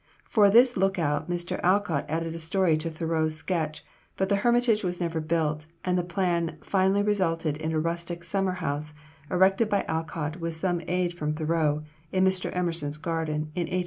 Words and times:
For 0.25 0.49
this 0.49 0.77
lookout 0.77 1.29
Mr. 1.29 1.59
Alcott 1.61 2.07
added 2.09 2.33
a 2.33 2.39
story 2.39 2.75
to 2.75 2.89
Thoreau's 2.89 3.35
sketch; 3.35 3.85
but 4.17 4.29
the 4.29 4.37
hermitage 4.37 4.83
was 4.83 4.99
never 4.99 5.21
built, 5.21 5.67
and 5.85 5.95
the 5.95 6.03
plan 6.03 6.57
finally 6.63 7.03
resulted 7.03 7.55
in 7.57 7.71
a 7.71 7.79
rustic 7.79 8.23
summer 8.23 8.53
house, 8.53 8.95
erected 9.29 9.69
by 9.69 9.83
Alcott 9.87 10.39
with 10.39 10.55
some 10.55 10.81
aid 10.87 11.13
from 11.13 11.35
Thoreau, 11.35 11.83
in 12.11 12.25
Mr. 12.25 12.49
Emerson's 12.51 12.97
garden, 12.97 13.35
in 13.53 13.67
1847 13.67 13.67
48. 13.69 13.79